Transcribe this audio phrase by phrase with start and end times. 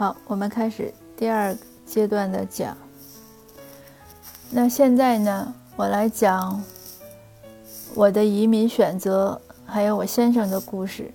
[0.00, 1.54] 好，我们开始第二
[1.84, 2.74] 阶段的讲。
[4.48, 6.64] 那现在呢，我来讲
[7.94, 11.12] 我的移民选择，还有我先生的故事。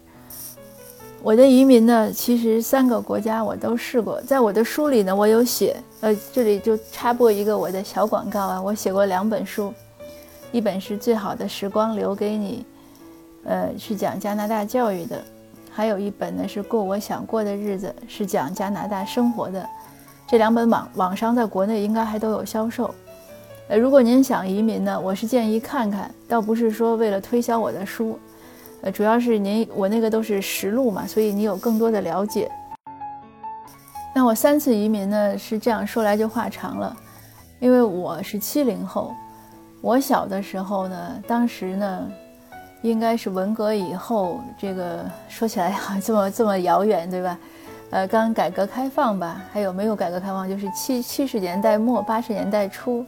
[1.23, 5.75] 我的移民呢，其实三个国家我都试过，在我的书里呢，我有写。
[6.01, 9.73] 呃，这里就插播一个我的小广告啊，我写过两本书，
[10.51, 12.63] 一本是最好的时光留给你，
[13.45, 15.17] 呃，是讲加拿大教育的；
[15.75, 19.67] 还有一本呢是过我想过的日子，是讲加拿大生活的。
[20.25, 22.95] 这两本网网上在国内应该还都有销售。
[23.67, 28.17] 呃，如果您想移民呢，我是建议看看，倒不是说为了推销我的书，
[28.83, 32.49] 呃，主要是您我那个都是实录嘛，所以你有更多的了解。
[34.15, 36.95] 那我三次移民呢，是这样说来就话长了，
[37.59, 39.13] 因为我是七零后，
[39.81, 42.09] 我小的时候呢，当时呢，
[42.85, 47.37] 应该是文革以后，这个说起来哈 这么这么遥远，对吧？
[47.89, 50.47] 呃，刚改革开放吧，还有没有改革开放？
[50.47, 53.03] 就是七七十年代末八十年代初。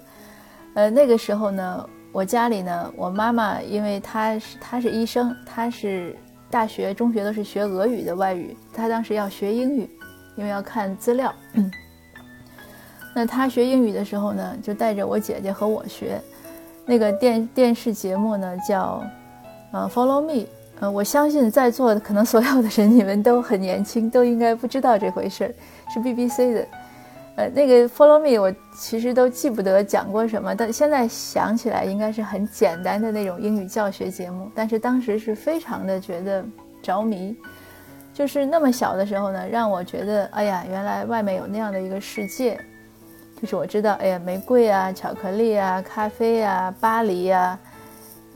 [0.74, 6.16] 呃，那个时候呢，我家里呢，我妈妈因为她是她是医生，她是
[6.50, 9.90] 大学、中学都是学俄语的外语，她当时要学英语，
[10.36, 11.32] 因为要看资料。
[13.14, 16.22] 那她学英语的时候呢，就带着我姐姐和我学，
[16.86, 19.04] 那个电电视节目呢叫
[19.78, 20.46] 呃 Follow Me，
[20.80, 25.54] 呃，我相信在座的可能所有的人你们都很年轻，都应该不知道这回事儿，
[25.94, 26.68] 是 BBC 的。
[27.36, 34.50] 呃，那个 Follow Me，我其实都记不得讲过什么，但现在想起来应该是很简单的那种英语教学节目。
[34.56, 36.44] 但是当时是非常的觉得
[36.82, 37.36] 着迷，
[38.12, 42.60] 就是那么小的时候呢，让我觉得，哎呀，原来外面有那样的一个世界。
[43.40, 47.60] 就是我知道，哎呀，玫瑰啊，巧克力啊，咖啡啊，巴黎呀，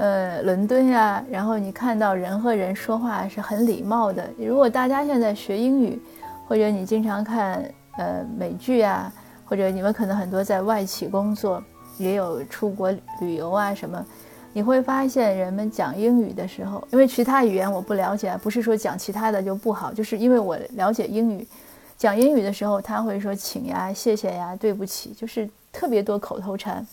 [0.02, 4.28] 呃，伦敦呀，然后你看到人和人说话是很礼貌的。
[4.36, 6.02] 如果大家现在学英语，
[6.48, 7.64] 或者你经常看。
[7.98, 9.11] 呃，美剧啊，
[9.44, 11.61] 或者你们可能很多在外企工作，
[11.98, 14.04] 也有出国旅游啊什么，
[14.54, 21.45] 你会发现人们讲英语的时候，因为其他语言我不了解，不是说讲其他的就不好，就是因为我了解英语，
[21.98, 26.88] 讲英语的时候他会说请呀、谢谢呀、对不起，就是特别多口头禅。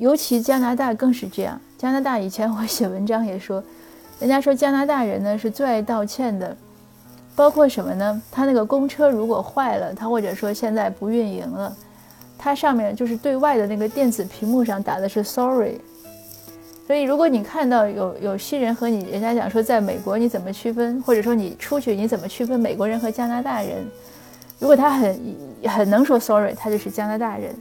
[0.00, 3.62] 尤其加拿大更是这样，加拿大以前我写文章也说，
[4.18, 6.56] 人家说加拿大人呢是最爱道歉的。
[7.36, 8.22] 包括什么呢？
[8.30, 11.74] 他那个公车如果坏了，他或者说现在不运营了，
[12.38, 15.78] 它上面就是对外的那个电子屏幕上打的是 sorry。
[16.86, 23.86] 所以如果你看到有有新人和你人家讲说在美国你怎么区分，或者说你出去你怎么区分美国人和加拿大人，
[24.58, 27.54] 如果他很很能说 sorry，他就是加拿大人，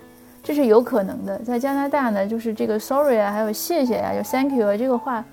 [0.49, 1.37] 这是有可能的。
[1.43, 5.23] 在加拿大呢，就是这个 sorry 啊，还有谢谢啊，有 thank you 啊，这个话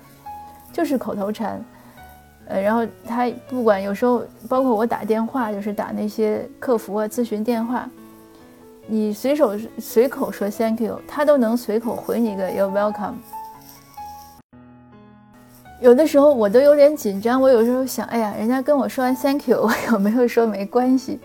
[0.71, 1.59] 就是口头禅。
[2.47, 7.89] 呃，然后他不管有时候，包括我打电话，就是打那些客服啊、咨询电话，
[8.85, 13.15] 你随手随口说 “thank you”，他都能随口回你一个 “you're welcome”。
[15.81, 21.19] 有的时候我都有点紧张，我有时候想，哎呀，人家跟我说完 “thank you”，我有没有说没关系？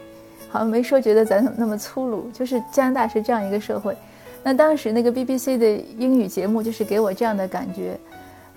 [0.52, 2.30] 好像没说，觉得咱怎么那么粗鲁？
[2.30, 3.96] 就是加拿大是这样一个社会。
[4.44, 7.98] 那当时那个 BBC 的英语节目就是给我这样的感觉，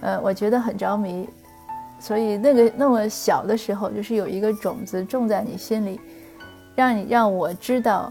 [0.01, 1.25] 呃，我觉得很着迷。
[1.97, 6.01] 所以那个那么小的时候，就是有一个种子种在你心里，
[6.75, 8.09] 让你让我知道，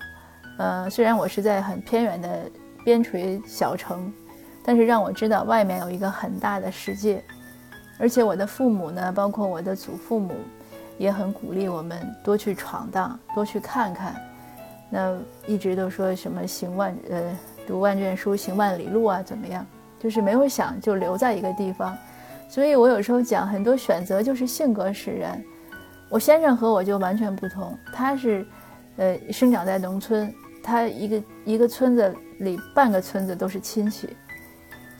[0.56, 2.50] 呃，虽然我是在很偏远的
[2.84, 4.10] 边陲小城，
[4.64, 7.22] 但是让我知道外面有一个很大的世界。
[7.98, 10.34] 而且我的父母呢，包括我的祖父母，
[10.98, 14.14] 也很鼓励我们多去闯荡，多去看看。
[14.90, 15.16] 那
[15.46, 19.66] 一直都说什么行万呃读万卷书，行万里路啊，怎么样？
[19.98, 21.96] 就是没有想就留在一个地方。
[22.48, 25.42] 所以我有时候讲，很多选择就是性格使然。
[26.10, 28.46] 我先生和我就完全不同，他是，
[28.96, 34.08] 呃，生长在农村，他一个一个村子里半个村子都是亲戚，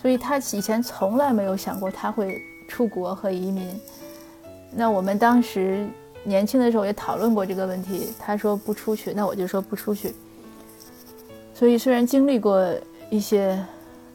[0.00, 3.78] 所以他以前从来没有想过他会出国和移民。
[4.74, 5.86] 那我们当时
[6.24, 10.14] 年轻的时候也讨论过这个问题，他说不出去，那我就说不出去。
[11.54, 12.66] 所以虽然经历过
[13.10, 13.62] 一些，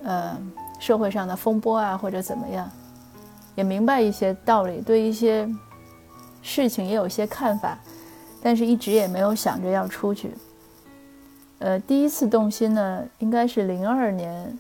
[0.04, 0.38] 呃，
[0.80, 2.70] 社会上的风波啊，或者怎么样。
[3.56, 5.50] 也明白一些道理，对一些
[6.42, 7.78] 事情也有些看法，
[8.42, 10.32] 但是一直也没有想着要出去。
[11.60, 14.58] 呃，第一次动心呢，应该是零二年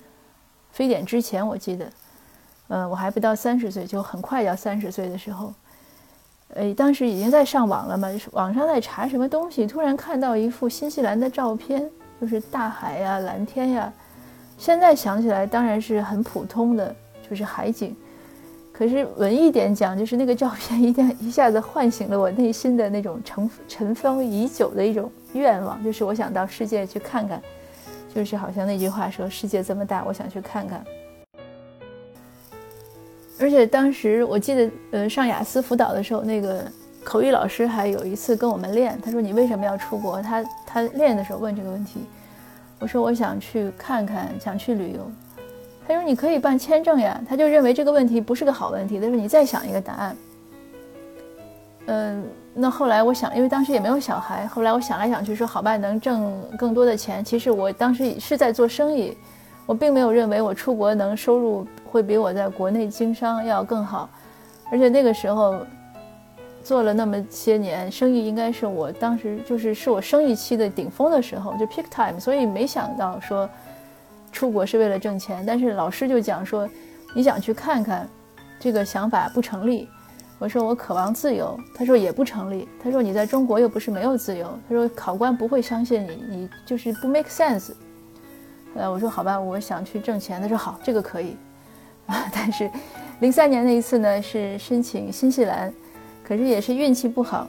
[0.71, 1.89] 非典之前，我记得，
[2.67, 5.53] 呃，我还不到三十岁，就很快要三十岁的时候，
[6.55, 11.87] 呃，当时已经在上网了嘛，就是网上在查什么东西，突然看到一幅新西兰的照片，
[12.19, 13.93] 就是大海呀、蓝天呀。
[14.57, 16.93] 现在想起来，当然是很普通的，
[17.29, 17.95] 就是海景。
[18.73, 27.41] 可是文艺点讲，就是那个照片一定一下子唤醒了我内心的那种尘尘封已久的一种愿望，就是我想到世界去看看，
[28.13, 30.83] 就是好像那句话说：“世界这么大，我想去看看。”
[33.39, 36.63] 而且当时我记得，呃，上雅思辅导的时候，那个
[37.03, 42.01] 口语老师还有一次跟我们练，他说：“你为什么要出国？”他他练的时候问这个问题，
[42.79, 45.09] 我说：“我想去看看，想去旅游。”
[45.87, 48.99] 他说：“你可以办签证呀。”他就认为这个问题不是个好问题。
[48.99, 50.15] 他说：“你再想一个答案。”
[51.87, 59.17] 嗯，那后来我想，因为当时也没有小孩，后来我想来想去，说：“好吧，能挣更多的钱。”其实我当时是在做生意，
[59.69, 64.09] 我并没有认为我出国能收入会比我在国内经商要更好。
[64.71, 65.59] 而且那个时候
[66.63, 73.47] 做了那么些年生意，应该是我当时就是是我生意期的顶峰的时候，就 peak time，所以没想到说。
[74.31, 76.69] 出国是为了挣钱，但是老师就讲说，
[77.15, 78.07] 你想去看看，
[78.59, 79.87] 这个想法不成立。
[80.39, 82.67] 我说我渴望自由，他说也不成立。
[82.81, 87.71] 他说你在中国又不是没有自由，他说考官不会相信你，你就是不 make sense。
[88.75, 90.41] 呃，我说好吧，我想去挣钱。
[90.41, 91.35] 他说好，这个可以。
[92.05, 92.69] 啊，但是
[93.19, 95.71] 零三年那一次呢是申请新西兰，
[96.23, 97.47] 可是也是运气不好，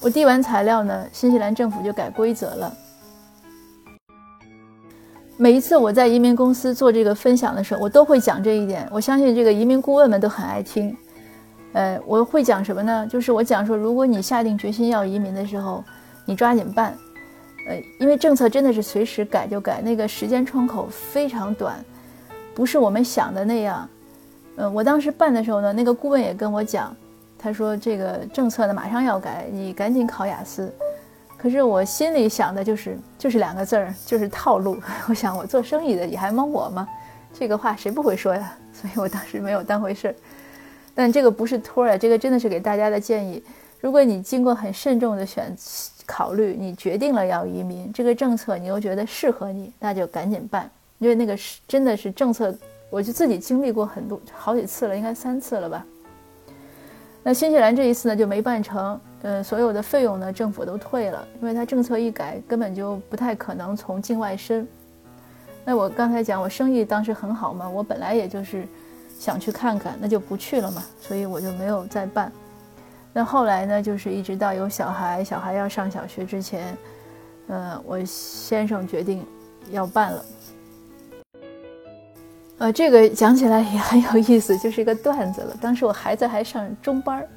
[0.00, 2.72] 我递完材料呢，新西兰政府就改规则了。
[5.36, 8.88] 每一次我在移民公司做这个分享的时候，我都会讲这一点。
[8.92, 10.96] 我相信这个移民顾问们都很爱听。
[11.72, 13.06] 呃，我会讲什么呢？
[13.08, 15.84] 就是我讲说，如果你下定决心要移民的时候，
[16.24, 16.96] 你抓紧办。
[17.68, 21.84] 呃，因为政策真的是随时改就改，那个时间窗口非常短，
[22.54, 23.88] 不是我们想的那样。
[24.56, 26.96] 呃，我当时办的时候呢，那个顾问也跟我讲，
[27.38, 30.72] 他说这个政策呢马上要改，你赶紧考雅思。
[31.36, 34.76] 可是我心里想的就是，就是两个字儿，就是套路。
[35.08, 36.88] 我想我做生意的，你还蒙我吗？
[37.32, 38.56] 这个话谁不会说呀？
[38.72, 40.14] 所以我当时没有当回事儿。
[40.94, 43.40] 但这个不是托儿，这个真的是给大家的建议。
[43.78, 45.54] 如果你经过很慎重的选
[46.08, 50.68] 考虑，你决定了要移民，这个政策你又觉得适合你，那就赶紧办，
[50.98, 52.52] 因为那个是真的是政策，
[52.88, 55.84] 我就自己经历过很多好几次了，应该三次了吧。
[57.22, 58.98] 那新西兰这一次呢就没办成。
[59.20, 64.64] 呃，所有的费用呢，政府都退了，因为它政策一改，根本就不太可能从境外申。
[65.64, 68.64] 那我刚才讲，我生意当时很好嘛，我本来也就是
[69.18, 72.30] 想去看看，那就不去了嘛，所以我就没有再办。
[73.18, 76.78] 那后来呢，就是一直到有小孩，小孩要上小学之前，
[77.48, 79.26] 呃，我先生决定
[79.72, 80.24] 要办了。
[82.58, 85.56] 呃，这个讲起来也很有意思，就是一个段子了。
[85.60, 87.28] 当时我孩子还上中班儿，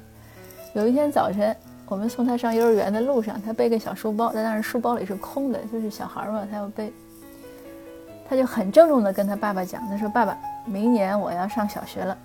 [0.74, 1.52] 有一天早晨。
[1.86, 6.92] 我们送他上幼儿园的路上，他背个小书包，但是书包里是空的，就是小孩嘛，他要背。
[8.28, 12.16] 他就很郑重地跟他爸爸讲：“他说，爸爸，明年我要上小学了，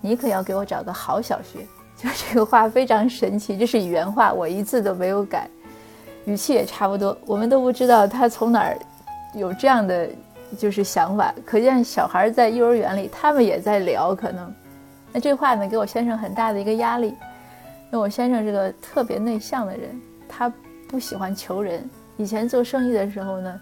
[0.00, 1.66] 你可要给我找个好小学。”
[2.02, 5.46] 就这个话非常神奇，这是原话，我一字都没有改，
[6.24, 7.16] 语气也差不多。
[7.26, 8.78] 我们都不知道他从哪儿
[9.34, 10.08] 有这样的
[10.58, 14.50] 就是想法，可见小孩在幼儿园里，他们也在聊，可能。
[15.12, 17.08] 那这话呢，给我先生很大的一个压力。
[17.08, 20.50] 因为我先生是个特别内向的人，他
[20.88, 21.86] 不喜欢求人。
[22.16, 23.60] 以前做生意的时候呢，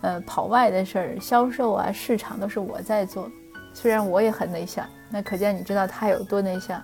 [0.00, 3.30] 呃，跑外的事儿、销售啊、市场都是我在做。
[3.74, 6.82] 虽然我也很内向，那可见你知道他有多内向。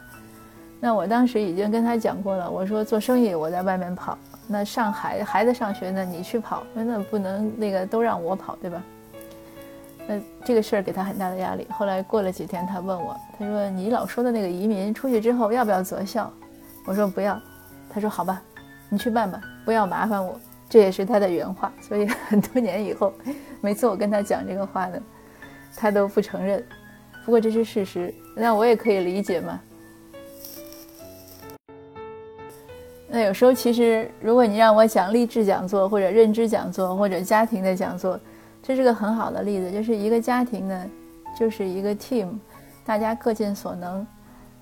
[0.81, 4.17] 那我当时已经跟他讲过了，我说做生意我在外面跑，
[4.47, 8.83] 那上孩孩子上学呢你去跑，那不能那个都让我跑，对吧？
[10.07, 11.67] 那这个事儿给他很大的压力。
[11.71, 16.33] 后来过了几天，他问我，他说：“你老说的那个移民出去之后要不要择校？”
[16.87, 17.39] 我说不要，
[17.91, 18.41] 他说好吧，
[18.89, 20.41] 你去办吧，不要麻烦我。
[20.67, 21.71] 这也是他的原话。
[21.83, 23.13] 所以很多年以后，
[23.61, 24.99] 每次我跟他讲这个话呢，
[25.77, 26.65] 他都不承认。
[27.25, 29.61] 不过这是事实，那我也可以理解嘛。
[33.11, 38.21] 那有时候其实，如果你让我讲励志讲座或者认知讲座或者家庭的讲座，
[38.63, 40.91] 这是个很好的例子，就是一个家庭呢，
[41.35, 42.29] 就是一个 team，
[42.85, 44.07] 大家各尽所能。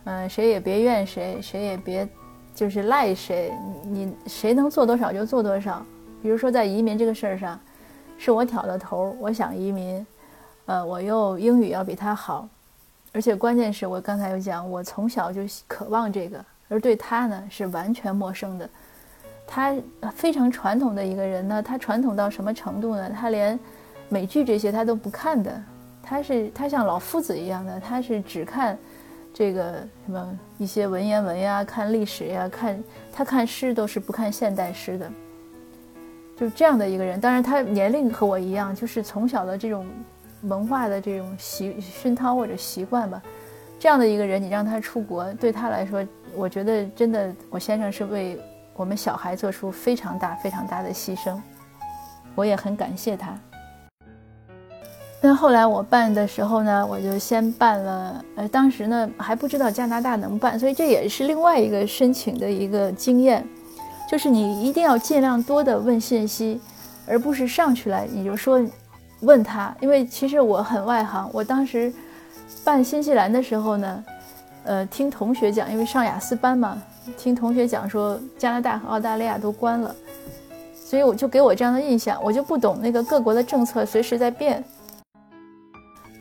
[0.05, 2.09] 嗯，谁也别怨谁，谁也别，
[2.55, 3.53] 就是赖谁。
[3.83, 5.85] 你谁能做多少就做多少。
[6.23, 7.59] 比如说在移民这个事儿上，
[8.17, 10.07] 是我挑的头，我想移民，
[10.67, 12.49] 呃，我又英语要比他好，
[13.12, 18.68] 而且关键是我刚才有讲，我从小就渴望这个，而对他呢是完全陌生的。
[19.46, 19.75] 他
[20.14, 23.11] 非常传统的一个人呢，他传统到什么程度呢？
[23.11, 23.58] 他连
[24.08, 25.62] 美剧这些他都不看的，
[26.02, 28.76] 他是他像老夫子一样的，他是只看。
[29.38, 32.82] 这个什么一些文言文呀，看历史呀，看
[33.12, 35.12] 他看诗都是不看现代诗的，
[36.38, 37.20] 就这样的一个人。
[37.20, 39.87] 当然他年龄和我一样，就是从小的这种
[40.44, 43.23] 文化的这种习熏陶或者习惯吧。
[43.78, 46.02] 这样的一个人，你让他出国，对他来说，
[46.37, 48.38] 我觉得真的，我先生是为
[48.75, 51.40] 我们小孩做出非常大、非常大的牺牲，
[52.35, 53.35] 我也很感谢他。
[55.23, 63.45] 那后来我办的时候呢，我就先办了，呃，当时呢还不知道加拿大能办，所以这也是另外一个申请的一个经验，
[64.09, 66.61] 就是你一定要尽量多的问信息，
[67.09, 68.62] 而不是上去来你就说
[69.21, 71.93] 问他，因为其实我很外行，我当时
[72.62, 74.05] 办新西兰的时候呢，
[74.66, 76.76] 呃，听同学讲，因为上雅思班嘛，
[77.16, 79.94] 听同学讲说加拿大和澳大利亚都关了，
[80.75, 84.62] 所以我就给我这样的印象，我就不懂那个各国的政策随时在变。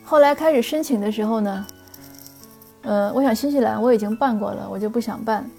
[0.04, 1.66] 后来开始申请的时候呢，
[2.84, 5.50] 呃，我想新西兰我已经办过了，我就不想办，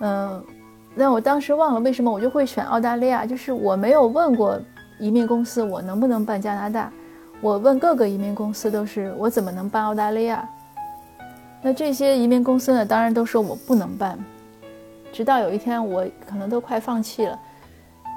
[0.00, 0.42] 嗯，
[0.96, 4.58] 但我当时忘了为什么我就会选澳大利亚，就是我没有问过
[4.98, 6.90] 移民公司我能不能办加拿大，
[7.42, 10.48] 我问各个移民公司都是我怎么能办澳大利亚，
[11.64, 14.16] 那这些移民公司呢，当然都说我不能办，
[15.10, 17.40] 直到有一天我可能都快放弃了，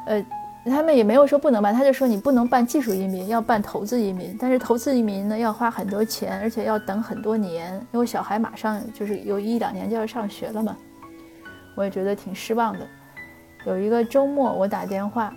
[0.05, 0.25] 呃。
[0.69, 4.35] 他们也没有说不能办，他就说你不能办技术移民，要办投资移民。
[4.37, 10.75] 但是投资移民呢，要花很多钱，而且要等很多年，因为小孩马上就是有一两年就要上学了嘛。
[11.73, 12.85] 我也觉得挺失望的。
[13.65, 15.33] 有一个周末，我打电话，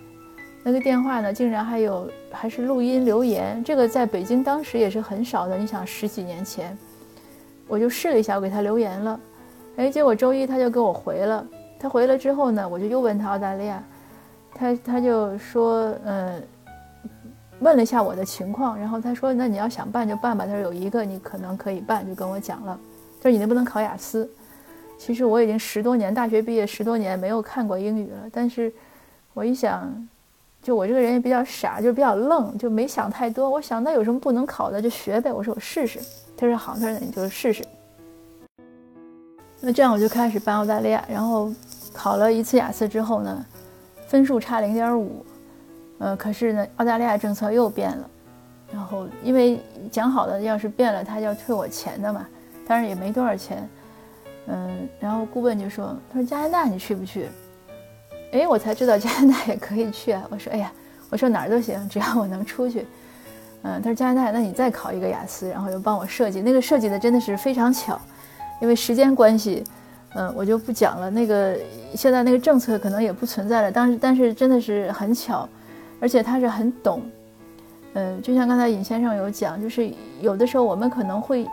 [0.63, 5.57] 那个电话呢，竟然还有还是录音留言，这个在北京当时也是很少的。
[5.57, 6.77] 你想十几年前，
[7.71, 9.17] 我就试了一下，我给他留言了，
[9.77, 11.47] 哎，结果周一他就给我回了。
[11.79, 13.81] 他回了之后呢，我就又问他澳大利亚。
[14.53, 16.43] 他他就说，嗯，
[17.61, 20.45] 问了一下我的情况，然后他说，那你要想办就办吧。
[20.45, 22.77] 他说有一个你可能可以办，就跟我讲了，
[23.21, 24.29] 他说你能不能考雅思？
[24.97, 28.17] 其实我已经十多年，大学毕业十多年没有看过英语了。
[28.33, 28.71] 但是，
[29.33, 29.89] 我一想，
[30.61, 33.49] 就我这个人也比较傻，就比较愣，就没想太多。
[33.49, 35.31] 我想那有什么不能考的，就学呗。
[35.31, 35.99] 我说我试试。
[36.37, 37.63] 他说好，他说那你就试试。
[39.59, 41.51] 那这样我就开始办澳大利亚，然后
[41.93, 43.45] 考了一次雅思之后呢？
[44.07, 45.25] 分数差零点五，
[45.99, 48.09] 呃，可是呢，澳大利亚政策又变了，
[48.73, 49.57] 然后因为
[49.89, 52.27] 讲好的，要是变了，他要退我钱的嘛，
[52.67, 53.69] 当然也没多少钱，
[54.47, 57.29] 嗯，然后顾问就说，他说加拿大你去不去？
[58.31, 60.71] 哎，我才知道加拿大也可以去啊，我说，哎呀，
[61.09, 62.85] 我说哪儿都行，只要我能出去，
[63.63, 67.99] 嗯，他说加拿大，那你再考一个雅思，然后又帮我设计，那个设计的真的是非常巧，
[68.61, 69.63] 因为时间关系。
[70.13, 71.09] 嗯，我就不讲了。
[71.09, 71.57] 那个
[71.95, 75.47] 现在那个政策可能也不存在了，但是但是真的是很巧，
[76.01, 77.01] 而且他是很懂。
[77.93, 81.47] 嗯，就像刚才尹先生有讲，就是有的时候我们可能会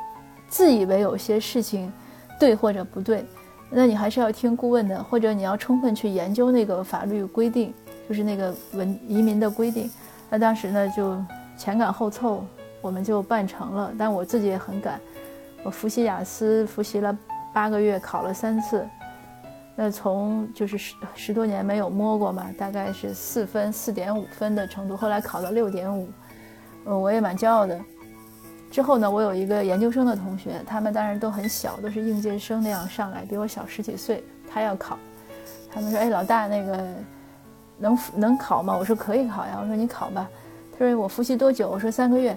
[0.49, 1.93] 自以为有些事情
[2.37, 3.25] 对或者不对，
[3.71, 7.73] 那你还是要听顾问的，或者你要充分去研究那个法律规定，
[8.09, 9.91] 就是那个文移民的规定。
[10.31, 11.17] 那当时呢就
[11.57, 12.45] 前赶后凑，
[12.81, 13.93] 我们就办成了。
[13.99, 15.01] 但我自己也很赶，
[15.63, 17.17] 我复习雅思复习了。
[17.53, 18.87] 八个月考了三次，
[19.75, 24.97] 那从就是十十多年没有摸过嘛，大概是四分、四点五分的程度。
[24.97, 26.09] 后来考到六点五，
[26.85, 27.81] 呃，我也蛮骄傲的。
[28.71, 34.23] 之后呢，我有一个研究生的同学，他们当然都很小，都是应届生那样上来，比我小十几岁。
[34.51, 34.99] 他要考，
[35.73, 36.87] 他们说：“哎，老大，那个
[37.79, 40.29] 能能考吗？”我说：“可以考呀。”我说：“你考吧。”
[40.73, 42.37] 他说：“我复习多久？”我说：“三个月。”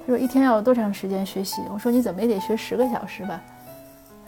[0.00, 3.42] 他说：“一天要多长时间学习？”我说：“你怎么也得学十个小时吧。”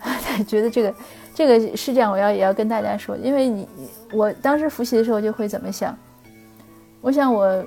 [0.03, 0.95] 他觉得这个，
[1.35, 3.69] 这个是这样，我要也要跟大家说，因为你
[4.13, 5.95] 我当时复习的时候就会怎么想，
[7.01, 7.63] 我想我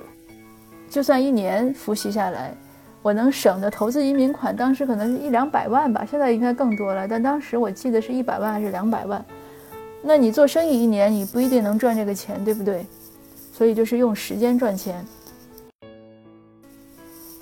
[0.90, 2.56] 就算一年复习下来，
[3.04, 9.24] 我能省的投资移民款，当时可能是一两百万吧，现在应该更多了，但当时我记得是一百万还是两百万，
[10.02, 12.86] 那你做生意一年你不一定能赚这个钱，对不对？
[13.52, 15.06] 所以就是用时间赚钱，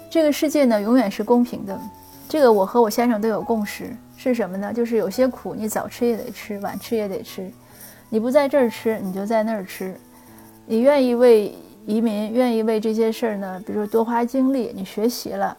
[0.09, 1.79] 这个世界呢永远是公平的。
[2.27, 4.73] 这个我和我先生都有共识，是什么呢？
[4.73, 7.49] 就是有些苦你早吃也得吃，晚吃也得吃。
[8.09, 9.93] 你不在这儿吃，你就在那儿吃。
[10.65, 11.53] 你愿意为
[11.85, 13.61] 移民，愿意为这些事儿呢？
[13.65, 15.57] 比如说多花精力，你学习了，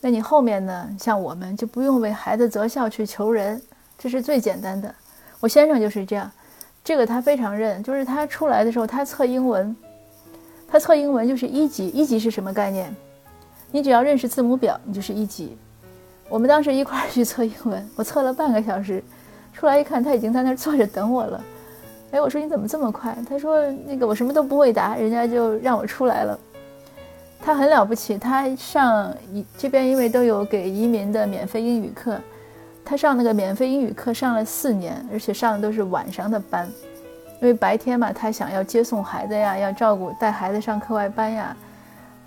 [0.00, 0.96] 那你后面呢？
[0.98, 3.60] 像我们就不用为孩子择校去求人，
[3.96, 4.92] 这是最简单的。
[5.40, 6.30] 我先生就是这样，
[6.82, 9.74] 这个他非常认，就是他出来的时候，他测英文，
[10.68, 11.88] 他测英文就是一级。
[11.88, 12.94] 一级是什么概念？
[13.70, 15.56] 你只要认识字母表，你就是一级。
[16.28, 19.02] 我们当时一块儿去测英文，我测了半个小时，
[19.52, 21.40] 出来一看，他已经在那儿坐着等我了。
[22.12, 23.16] 哎，我说你怎么这么快？
[23.28, 26.38] 他说那个我什么都不会答，人家就让我出来了。
[27.44, 29.12] 他很了不起，他上
[29.58, 32.20] 这边因为都有给移民的免费英语课，
[32.84, 36.70] 他上那个免费英语课上了四年，而且上的都是晚上的班，
[37.40, 41.56] 因为白天嘛，他想要接送孩子呀，要照顾带孩子上课外班呀，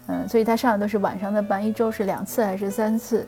[0.08, 3.26] 嗯，所以他上的都是晚上的班，一周是两次还是三次？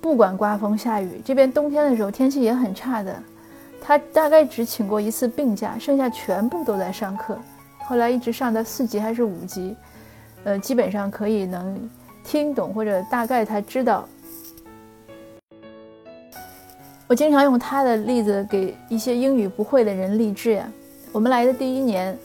[0.00, 3.14] 不管刮风下雨，这边冬天的时候天气也很差的，
[3.84, 7.36] 他大概只请过一次病假，剩下全部都在上课。
[7.80, 9.76] 后来一直上到四级还是五级，
[10.44, 11.90] 呃，基本上可以能
[12.22, 14.08] 听懂或者大概他知道。
[17.08, 20.66] 我经常用他的例子给一些英语不会的人励志呀。
[21.10, 22.16] 我们来的第一年，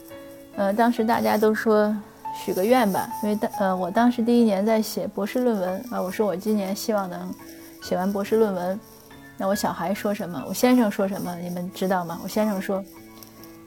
[0.56, 1.94] 呃，当时大家都说
[2.36, 7.34] 许个愿吧，因为当呃我当时第一年在写博士论文啊，我说我今年希望能
[7.82, 8.80] 写完博士论文。
[9.38, 10.44] 那我小孩说什么？
[10.48, 11.36] 我先生说什么？
[11.36, 12.20] 你们知道吗？
[12.24, 12.84] 我先生说，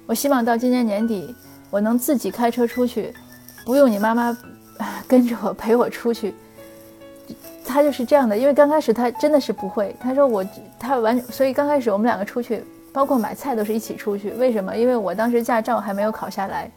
[0.07, 1.35] 我希望到今年年底
[1.71, 3.15] 我能自己开车出去，
[3.65, 4.37] 不用你妈妈
[5.07, 6.35] 跟着我陪我出去。
[7.65, 9.95] 他就是这样的，因为刚开始他真的是不会。
[10.00, 10.45] 他说我
[10.77, 14.31] 他完，所以刚开始我们两个出去，包括买菜都是一起出去。
[14.33, 14.77] 为什么？
[14.77, 16.69] 因为我当时驾照还没有考下来，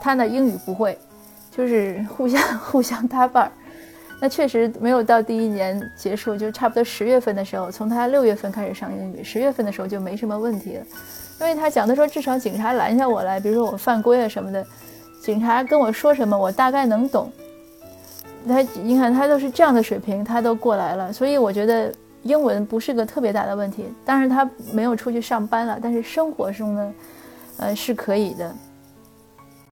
[0.00, 0.96] 他呢英语不会，
[1.50, 3.52] 就是互相 互相搭伴儿。
[4.22, 10.84] 那确实没有到第一年结束，就差不多十月份的时候，从他六月份开始上英语，十月份的时候就没什么问题了。
[11.40, 14.64] 因为他讲的说，至少警察拦下我来，比如说我犯规啊什么的，
[15.20, 17.32] 警察跟我说什么，我大概能懂。
[18.46, 23.86] 他你看他都是这样的水平，他都过来了，所以我觉得英文不是个特别大的问题。
[24.04, 26.94] 当然他没有出去上班了，但是生活中呢，
[27.56, 28.54] 呃是可以的。